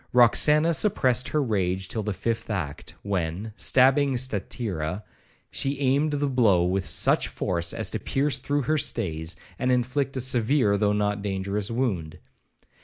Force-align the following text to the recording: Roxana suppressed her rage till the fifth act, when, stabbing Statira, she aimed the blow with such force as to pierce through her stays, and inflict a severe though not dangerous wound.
Roxana 0.13 0.73
suppressed 0.73 1.27
her 1.29 1.43
rage 1.43 1.87
till 1.87 2.01
the 2.01 2.11
fifth 2.11 2.49
act, 2.49 2.95
when, 3.03 3.53
stabbing 3.55 4.15
Statira, 4.17 5.03
she 5.51 5.79
aimed 5.79 6.13
the 6.13 6.27
blow 6.27 6.63
with 6.65 6.87
such 6.87 7.27
force 7.27 7.71
as 7.71 7.91
to 7.91 7.99
pierce 7.99 8.39
through 8.39 8.63
her 8.63 8.79
stays, 8.79 9.35
and 9.59 9.71
inflict 9.71 10.17
a 10.17 10.21
severe 10.21 10.75
though 10.75 10.91
not 10.93 11.21
dangerous 11.21 11.69
wound. 11.69 12.17